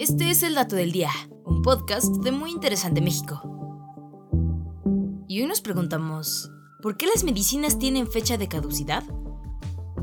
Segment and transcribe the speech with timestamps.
[0.00, 1.10] Este es el Dato del Día,
[1.44, 3.42] un podcast de Muy Interesante México.
[5.28, 6.50] Y hoy nos preguntamos,
[6.80, 9.04] ¿por qué las medicinas tienen fecha de caducidad?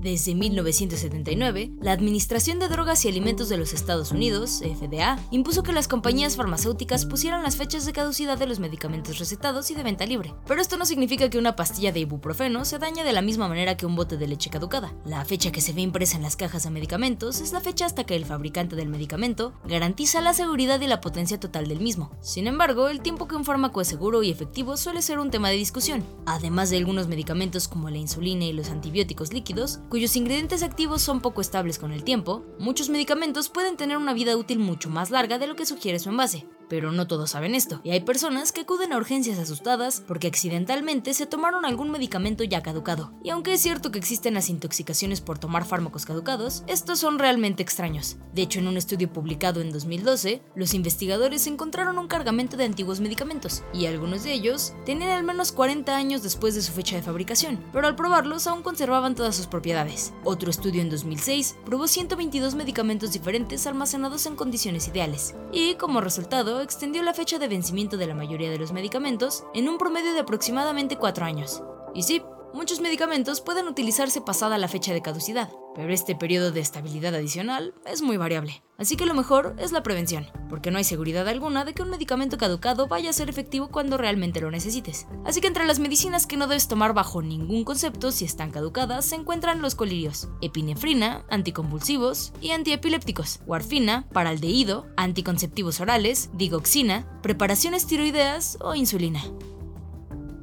[0.00, 5.74] Desde 1979, la Administración de Drogas y Alimentos de los Estados Unidos, FDA, impuso que
[5.74, 10.06] las compañías farmacéuticas pusieran las fechas de caducidad de los medicamentos recetados y de venta
[10.06, 10.32] libre.
[10.46, 13.76] Pero esto no significa que una pastilla de ibuprofeno se dañe de la misma manera
[13.76, 14.94] que un bote de leche caducada.
[15.04, 18.04] La fecha que se ve impresa en las cajas de medicamentos es la fecha hasta
[18.04, 22.10] que el fabricante del medicamento garantiza la seguridad y la potencia total del mismo.
[22.22, 25.50] Sin embargo, el tiempo que un fármaco es seguro y efectivo suele ser un tema
[25.50, 26.02] de discusión.
[26.24, 31.20] Además de algunos medicamentos como la insulina y los antibióticos líquidos, cuyos ingredientes activos son
[31.20, 35.38] poco estables con el tiempo, muchos medicamentos pueden tener una vida útil mucho más larga
[35.38, 38.62] de lo que sugiere su envase pero no todos saben esto, y hay personas que
[38.62, 43.12] acuden a urgencias asustadas porque accidentalmente se tomaron algún medicamento ya caducado.
[43.22, 47.62] Y aunque es cierto que existen las intoxicaciones por tomar fármacos caducados, estos son realmente
[47.62, 48.16] extraños.
[48.32, 53.00] De hecho, en un estudio publicado en 2012, los investigadores encontraron un cargamento de antiguos
[53.00, 57.02] medicamentos, y algunos de ellos tenían al menos 40 años después de su fecha de
[57.02, 60.14] fabricación, pero al probarlos aún conservaban todas sus propiedades.
[60.22, 66.59] Otro estudio en 2006 probó 122 medicamentos diferentes almacenados en condiciones ideales, y como resultado
[66.62, 70.20] extendió la fecha de vencimiento de la mayoría de los medicamentos en un promedio de
[70.20, 71.62] aproximadamente 4 años.
[71.94, 72.22] Y sí,
[72.52, 77.74] muchos medicamentos pueden utilizarse pasada la fecha de caducidad, pero este periodo de estabilidad adicional
[77.86, 78.62] es muy variable.
[78.78, 81.90] Así que lo mejor es la prevención, porque no hay seguridad alguna de que un
[81.90, 85.06] medicamento caducado vaya a ser efectivo cuando realmente lo necesites.
[85.24, 89.04] Así que entre las medicinas que no debes tomar bajo ningún concepto si están caducadas
[89.04, 98.56] se encuentran los colirios, epinefrina, anticonvulsivos y antiepilépticos, warfina, paraldehído, anticonceptivos orales, digoxina, preparaciones tiroideas
[98.62, 99.22] o insulina.